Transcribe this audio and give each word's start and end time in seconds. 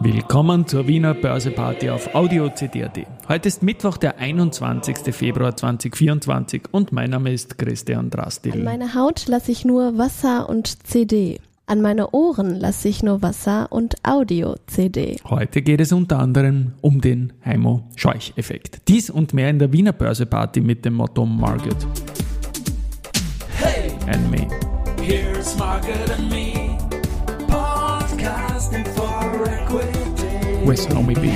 Willkommen 0.00 0.66
zur 0.66 0.86
Wiener 0.86 1.12
Börseparty 1.12 1.90
auf 1.90 2.14
Audio 2.14 2.48
CD.at. 2.50 3.00
Heute 3.28 3.48
ist 3.48 3.62
Mittwoch, 3.62 3.96
der 3.96 4.18
21. 4.18 5.14
Februar 5.14 5.56
2024 5.56 6.62
und 6.70 6.92
mein 6.92 7.10
Name 7.10 7.32
ist 7.32 7.58
Christian 7.58 8.08
Drastil. 8.08 8.52
An 8.52 8.64
meine 8.64 8.94
Haut 8.94 9.26
lasse 9.26 9.50
ich 9.50 9.64
nur 9.64 9.98
Wasser 9.98 10.48
und 10.48 10.86
CD. 10.86 11.40
An 11.66 11.82
meine 11.82 12.10
Ohren 12.10 12.54
lasse 12.54 12.88
ich 12.88 13.02
nur 13.02 13.22
Wasser 13.22 13.72
und 13.72 13.96
Audio-CD. 14.04 15.16
Heute 15.28 15.62
geht 15.62 15.80
es 15.80 15.92
unter 15.92 16.20
anderem 16.20 16.74
um 16.80 17.00
den 17.00 17.32
Heimo-Scheuch-Effekt. 17.44 18.82
Dies 18.88 19.10
und 19.10 19.34
mehr 19.34 19.50
in 19.50 19.58
der 19.58 19.72
Wiener 19.72 19.92
Börseparty 19.92 20.60
mit 20.60 20.84
dem 20.84 20.94
Motto 20.94 21.26
Market. 21.26 21.76
Hey, 23.56 23.90
and 24.06 24.30
me. 24.30 24.46
here's 25.08 25.56
Margaret 25.56 26.10
and 26.10 26.30
me, 26.30 26.78
podcasting 27.48 28.84
With 30.68 30.88
Nomi 30.90 31.14
B. 31.14 31.30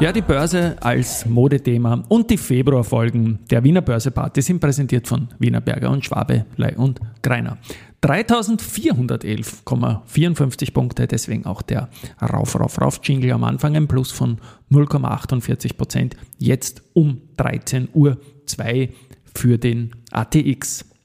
Ja, 0.00 0.12
die 0.12 0.20
Börse 0.20 0.76
als 0.80 1.24
Modethema 1.26 2.02
und 2.08 2.28
die 2.28 2.36
Februarfolgen 2.36 3.38
der 3.48 3.62
Wiener 3.62 3.82
Börseparty 3.82 4.42
sind 4.42 4.58
präsentiert 4.58 5.06
von 5.06 5.28
Wiener 5.38 5.60
Berger 5.60 5.90
und 5.90 6.04
Schwabe, 6.04 6.44
Lei 6.56 6.76
und 6.76 6.98
Greiner. 7.22 7.56
3411,54 8.02 10.72
Punkte, 10.72 11.06
deswegen 11.06 11.46
auch 11.46 11.62
der 11.62 11.88
Rauf, 12.20 12.58
Rauf, 12.58 12.80
Rauf 12.80 12.98
Jingle 13.00 13.30
am 13.30 13.44
Anfang 13.44 13.76
ein 13.76 13.86
Plus 13.86 14.10
von 14.10 14.38
0,48 14.72 15.76
Prozent, 15.76 16.16
jetzt 16.36 16.82
um 16.94 17.20
13 17.36 17.90
Uhr 17.94 18.18
2 18.46 18.88
für 19.36 19.56
den 19.56 19.92
ATX. 20.10 20.95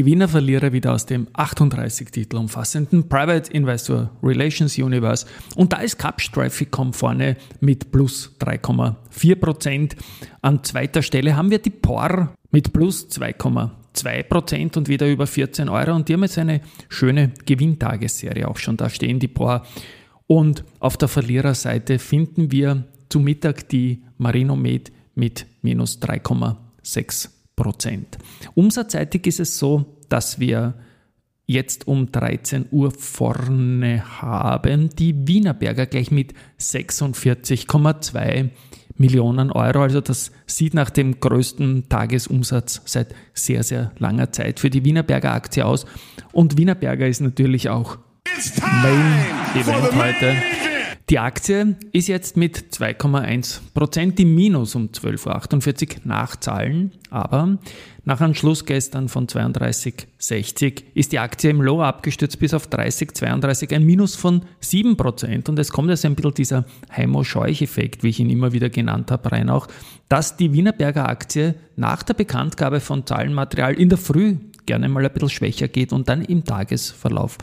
Gewinner, 0.00 0.28
Verlierer 0.28 0.72
wieder 0.72 0.94
aus 0.94 1.04
dem 1.04 1.28
38 1.34 2.10
Titel 2.10 2.38
umfassenden 2.38 3.06
Private 3.10 3.52
Investor 3.52 4.10
Relations 4.22 4.78
Universe. 4.78 5.26
Und 5.56 5.74
da 5.74 5.80
ist 5.80 5.98
Capstraficom 5.98 6.94
vorne 6.94 7.36
mit 7.60 7.92
plus 7.92 8.34
3,4 8.40 9.36
Prozent. 9.36 9.96
An 10.40 10.64
zweiter 10.64 11.02
Stelle 11.02 11.36
haben 11.36 11.50
wir 11.50 11.58
die 11.58 11.68
POR 11.68 12.34
mit 12.50 12.72
plus 12.72 13.10
2,2 13.10 14.22
Prozent 14.22 14.78
und 14.78 14.88
wieder 14.88 15.06
über 15.06 15.26
14 15.26 15.68
Euro. 15.68 15.94
Und 15.94 16.08
die 16.08 16.14
haben 16.14 16.22
jetzt 16.22 16.38
eine 16.38 16.62
schöne 16.88 17.32
Gewinntagesserie 17.44 18.48
auch 18.48 18.56
schon 18.56 18.78
da 18.78 18.88
stehen, 18.88 19.18
die 19.18 19.28
POR. 19.28 19.66
Und 20.26 20.64
auf 20.78 20.96
der 20.96 21.08
Verliererseite 21.08 21.98
finden 21.98 22.50
wir 22.50 22.84
zu 23.10 23.20
Mittag 23.20 23.68
die 23.68 24.02
Marinomed 24.16 24.92
mit 25.14 25.44
minus 25.60 26.00
3,6 26.00 27.28
Prozent. 27.60 28.16
Umsatzseitig 28.54 29.26
ist 29.26 29.40
es 29.40 29.58
so, 29.58 29.98
dass 30.08 30.40
wir 30.40 30.74
jetzt 31.46 31.86
um 31.86 32.10
13 32.10 32.66
Uhr 32.70 32.90
vorne 32.90 34.02
haben 34.22 34.88
die 34.88 35.28
Wienerberger 35.28 35.84
gleich 35.84 36.10
mit 36.10 36.32
46,2 36.58 38.48
Millionen 38.96 39.52
Euro. 39.52 39.82
Also 39.82 40.00
das 40.00 40.30
sieht 40.46 40.72
nach 40.72 40.88
dem 40.88 41.20
größten 41.20 41.90
Tagesumsatz 41.90 42.80
seit 42.86 43.14
sehr, 43.34 43.62
sehr 43.62 43.92
langer 43.98 44.32
Zeit 44.32 44.58
für 44.58 44.70
die 44.70 44.84
Wienerberger 44.84 45.32
Aktie 45.32 45.66
aus. 45.66 45.84
Und 46.32 46.56
Wienerberger 46.56 47.06
ist 47.06 47.20
natürlich 47.20 47.68
auch 47.68 47.98
Main 48.82 49.26
Event 49.54 49.94
heute. 49.96 50.69
Die 51.10 51.18
Aktie 51.18 51.74
ist 51.90 52.06
jetzt 52.06 52.36
mit 52.36 52.72
2,1% 52.72 54.20
im 54.20 54.32
Minus 54.32 54.76
um 54.76 54.90
12.48 54.90 55.88
Uhr 55.88 55.96
nachzahlen, 56.04 56.92
aber 57.10 57.58
nach 58.04 58.20
einem 58.20 58.34
Schluss 58.34 58.64
gestern 58.64 59.08
von 59.08 59.26
32,60 59.26 60.84
ist 60.94 61.10
die 61.10 61.18
Aktie 61.18 61.50
im 61.50 61.62
Low 61.62 61.82
abgestürzt 61.82 62.38
bis 62.38 62.54
auf 62.54 62.68
30,32, 62.68 63.74
ein 63.74 63.82
Minus 63.82 64.14
von 64.14 64.42
7% 64.62 65.48
und 65.48 65.58
es 65.58 65.72
kommt 65.72 65.90
jetzt 65.90 66.04
ein 66.04 66.14
bisschen 66.14 66.34
dieser 66.34 66.64
Heimo-Scheuch-Effekt, 66.96 68.04
wie 68.04 68.10
ich 68.10 68.20
ihn 68.20 68.30
immer 68.30 68.52
wieder 68.52 68.70
genannt 68.70 69.10
habe, 69.10 69.32
rein 69.32 69.50
auch, 69.50 69.66
dass 70.08 70.36
die 70.36 70.52
Wienerberger 70.52 71.08
Aktie 71.08 71.56
nach 71.74 72.04
der 72.04 72.14
Bekanntgabe 72.14 72.78
von 72.78 73.04
Zahlenmaterial 73.04 73.74
in 73.74 73.88
der 73.88 73.98
Früh 73.98 74.36
gerne 74.64 74.88
mal 74.88 75.04
ein 75.04 75.12
bisschen 75.12 75.30
schwächer 75.30 75.66
geht 75.66 75.92
und 75.92 76.08
dann 76.08 76.22
im 76.22 76.44
Tagesverlauf 76.44 77.36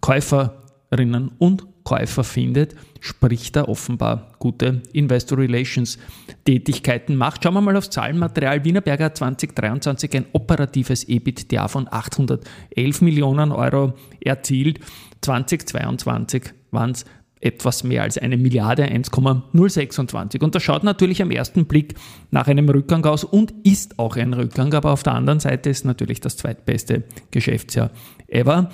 Käuferinnen 0.00 1.32
und 1.38 1.66
Käufer 1.88 2.22
findet, 2.22 2.76
sprich 3.00 3.50
da 3.50 3.64
offenbar 3.64 4.32
gute 4.38 4.82
Investor 4.92 5.38
Relations 5.38 5.98
Tätigkeiten 6.44 7.16
macht. 7.16 7.42
Schauen 7.42 7.54
wir 7.54 7.62
mal 7.62 7.76
aufs 7.78 7.88
Zahlenmaterial. 7.88 8.62
Wienerberger 8.62 9.06
hat 9.06 9.16
2023 9.16 10.14
ein 10.14 10.26
operatives 10.34 11.04
EBITDA 11.04 11.66
von 11.68 11.88
811 11.90 13.00
Millionen 13.00 13.52
Euro 13.52 13.94
erzielt. 14.20 14.80
2022 15.22 16.52
waren 16.72 16.90
es 16.90 17.06
etwas 17.40 17.84
mehr 17.84 18.02
als 18.02 18.18
eine 18.18 18.36
Milliarde, 18.36 18.82
1,026. 18.84 20.42
Und 20.42 20.54
das 20.54 20.62
schaut 20.62 20.84
natürlich 20.84 21.22
am 21.22 21.30
ersten 21.30 21.64
Blick 21.64 21.94
nach 22.30 22.48
einem 22.48 22.68
Rückgang 22.68 23.02
aus 23.06 23.24
und 23.24 23.54
ist 23.64 23.98
auch 23.98 24.16
ein 24.16 24.34
Rückgang, 24.34 24.74
aber 24.74 24.92
auf 24.92 25.04
der 25.04 25.14
anderen 25.14 25.40
Seite 25.40 25.70
ist 25.70 25.86
natürlich 25.86 26.20
das 26.20 26.36
zweitbeste 26.36 27.04
Geschäftsjahr 27.30 27.90
ever. 28.26 28.68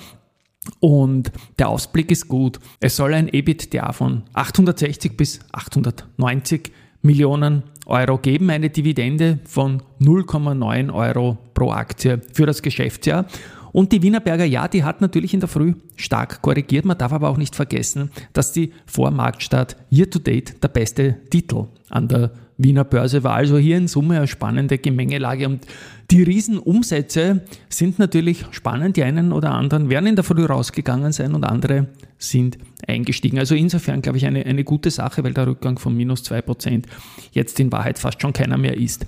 Und 0.79 1.31
der 1.59 1.69
Ausblick 1.69 2.11
ist 2.11 2.27
gut. 2.27 2.59
Es 2.79 2.95
soll 2.95 3.13
ein 3.13 3.27
EBITDA 3.27 3.91
von 3.91 4.23
860 4.33 5.15
bis 5.15 5.39
890 5.51 6.71
Millionen 7.01 7.63
Euro 7.85 8.17
geben, 8.17 8.49
eine 8.49 8.69
Dividende 8.69 9.39
von 9.45 9.83
0,9 10.01 10.91
Euro 10.91 11.37
pro 11.53 11.71
Aktie 11.71 12.19
für 12.33 12.45
das 12.45 12.61
Geschäftsjahr. 12.61 13.25
Und 13.71 13.91
die 13.91 14.01
Wienerberger, 14.01 14.45
ja, 14.45 14.69
die 14.69 14.85
hat 14.85 15.01
natürlich 15.01 15.33
in 15.33 15.41
der 15.41 15.49
Früh 15.49 15.73
stark 15.97 16.41
korrigiert. 16.41 16.85
Man 16.85 16.97
darf 16.97 17.11
aber 17.11 17.29
auch 17.29 17.37
nicht 17.37 17.55
vergessen, 17.55 18.09
dass 18.31 18.53
die 18.53 18.71
vor 18.85 19.11
Marktstart 19.11 19.75
Year 19.91 20.09
to 20.09 20.17
Date 20.17 20.63
der 20.63 20.69
beste 20.69 21.17
Titel 21.29 21.65
an 21.89 22.07
der 22.07 22.31
Wiener 22.57 22.83
Börse 22.83 23.23
war. 23.23 23.35
Also 23.35 23.57
hier 23.57 23.77
in 23.77 23.87
Summe 23.87 24.17
eine 24.17 24.27
spannende 24.27 24.77
Gemengelage. 24.77 25.47
Und 25.47 25.65
die 26.11 26.23
Riesenumsätze 26.23 27.41
sind 27.69 27.99
natürlich 27.99 28.45
spannend. 28.51 28.97
Die 28.97 29.03
einen 29.03 29.31
oder 29.31 29.51
anderen 29.51 29.89
werden 29.89 30.07
in 30.07 30.15
der 30.15 30.23
Früh 30.23 30.45
rausgegangen 30.45 31.11
sein 31.11 31.33
und 31.33 31.43
andere 31.43 31.87
sind 32.17 32.57
eingestiegen. 32.87 33.39
Also 33.39 33.55
insofern 33.55 34.01
glaube 34.01 34.17
ich 34.17 34.25
eine, 34.25 34.45
eine 34.45 34.63
gute 34.63 34.91
Sache, 34.91 35.23
weil 35.23 35.33
der 35.33 35.47
Rückgang 35.47 35.79
von 35.79 35.95
minus 35.95 36.23
2% 36.23 36.83
jetzt 37.31 37.59
in 37.59 37.71
Wahrheit 37.71 37.99
fast 37.99 38.21
schon 38.21 38.33
keiner 38.33 38.57
mehr 38.57 38.77
ist. 38.77 39.05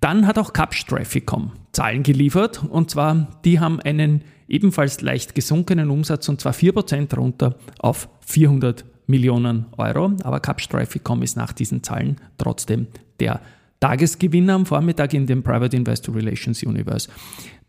Dann 0.00 0.26
hat 0.26 0.38
auch 0.38 0.52
Capstraficom 0.52 1.52
Zahlen 1.72 2.02
geliefert 2.02 2.62
und 2.68 2.90
zwar, 2.90 3.40
die 3.44 3.60
haben 3.60 3.80
einen 3.80 4.22
ebenfalls 4.48 5.00
leicht 5.00 5.34
gesunkenen 5.34 5.90
Umsatz 5.90 6.28
und 6.28 6.40
zwar 6.40 6.52
4% 6.52 7.14
runter 7.16 7.56
auf 7.78 8.08
400 8.26 8.84
Millionen 9.06 9.66
Euro. 9.76 10.12
Aber 10.22 10.40
Capstraficom 10.40 11.22
ist 11.22 11.36
nach 11.36 11.52
diesen 11.52 11.82
Zahlen 11.82 12.16
trotzdem 12.38 12.86
der 13.20 13.40
Tagesgewinner 13.80 14.54
am 14.54 14.66
Vormittag 14.66 15.12
in 15.12 15.26
dem 15.26 15.42
Private 15.42 15.76
Investor 15.76 16.14
Relations 16.14 16.62
Universe. 16.62 17.08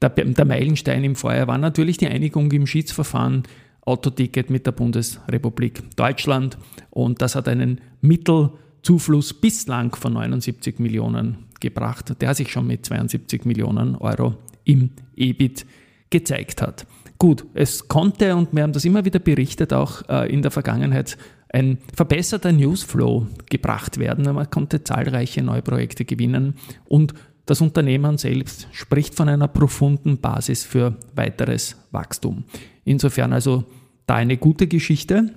Der, 0.02 0.10
der 0.10 0.46
Meilenstein 0.46 1.04
im 1.04 1.16
Vorjahr 1.16 1.48
war 1.48 1.58
natürlich 1.58 1.98
die 1.98 2.08
Einigung 2.08 2.52
im 2.52 2.68
Schiedsverfahren 2.68 3.44
Autoticket 3.86 4.50
mit 4.50 4.66
der 4.66 4.72
Bundesrepublik 4.74 5.82
Deutschland 5.96 6.58
und 6.90 7.22
das 7.22 7.36
hat 7.36 7.48
einen 7.48 7.82
Mittelzufluss 8.02 9.34
bislang 9.34 9.94
von 9.96 10.14
79 10.14 10.80
Millionen 10.80 11.46
gebracht, 11.60 12.22
der 12.22 12.34
sich 12.34 12.52
schon 12.52 12.68
mit 12.68 12.86
72 12.86 13.44
Millionen 13.46 13.96
Euro 13.96 14.36
im 14.64 14.92
EBIT 15.16 15.66
gezeigt 16.10 16.62
hat. 16.62 16.86
Gut, 17.24 17.46
es 17.54 17.88
konnte, 17.88 18.36
und 18.36 18.54
wir 18.54 18.64
haben 18.64 18.74
das 18.74 18.84
immer 18.84 19.06
wieder 19.06 19.20
berichtet, 19.20 19.72
auch 19.72 20.02
äh, 20.10 20.30
in 20.30 20.42
der 20.42 20.52
Vergangenheit, 20.52 21.18
ein 21.48 21.78
verbesserter 21.96 22.52
Newsflow 22.52 23.28
gebracht 23.50 23.98
werden. 23.98 24.26
Man 24.26 24.50
konnte 24.50 24.84
zahlreiche 24.84 25.42
neue 25.42 25.62
Projekte 25.62 26.04
gewinnen 26.04 26.56
und 26.84 27.14
das 27.46 27.62
Unternehmen 27.62 28.18
selbst 28.18 28.68
spricht 28.74 29.16
von 29.16 29.30
einer 29.30 29.48
profunden 29.48 30.18
Basis 30.18 30.66
für 30.66 30.98
weiteres 31.16 31.78
Wachstum. 31.92 32.44
Insofern 32.84 33.32
also 33.32 33.64
da 34.06 34.16
eine 34.16 34.36
gute 34.36 34.68
Geschichte. 34.68 35.32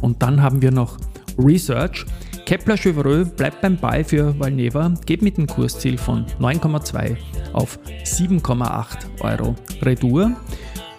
Und 0.00 0.22
dann 0.22 0.42
haben 0.42 0.62
wir 0.62 0.70
noch 0.70 0.96
Research. 1.36 2.06
Kepler 2.46 2.76
Chevreux 2.76 3.30
bleibt 3.30 3.62
beim 3.62 3.78
Buy 3.78 4.04
für 4.04 4.38
Valneva, 4.38 4.94
geht 5.06 5.22
mit 5.22 5.38
dem 5.38 5.48
Kursziel 5.48 5.98
von 5.98 6.24
9,2 6.38 7.16
auf 7.52 7.80
7,8 8.04 9.22
Euro 9.22 9.56
Retour. 9.82 10.36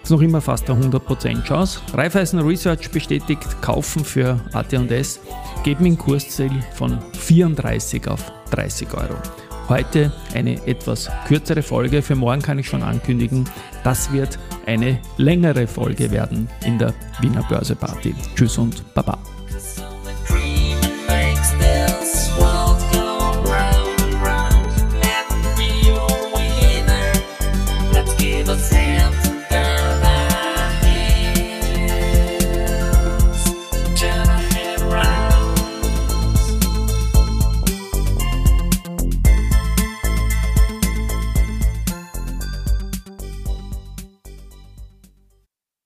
Ist 0.06 0.10
noch 0.12 0.20
immer 0.20 0.40
fast 0.40 0.70
eine 0.70 0.80
100% 0.86 1.42
Chance. 1.42 1.80
Raiffeisen 1.92 2.38
Research 2.38 2.92
bestätigt 2.92 3.60
Kaufen 3.60 4.04
für 4.04 4.38
AT&S, 4.52 5.18
mit 5.64 5.80
dem 5.80 5.98
Kursziel 5.98 6.52
von 6.76 7.00
34 7.18 8.06
auf 8.06 8.22
30 8.52 8.94
Euro. 8.94 9.16
Heute 9.68 10.12
eine 10.32 10.64
etwas 10.64 11.10
kürzere 11.26 11.60
Folge. 11.60 12.02
Für 12.02 12.14
morgen 12.14 12.40
kann 12.40 12.60
ich 12.60 12.68
schon 12.68 12.84
ankündigen, 12.84 13.50
das 13.82 14.12
wird 14.12 14.38
eine 14.64 15.00
längere 15.16 15.66
Folge 15.66 16.08
werden 16.12 16.48
in 16.64 16.78
der 16.78 16.94
Wiener 17.20 17.42
Börse 17.48 17.74
Party. 17.74 18.14
Tschüss 18.36 18.58
und 18.58 18.94
Baba. 18.94 19.18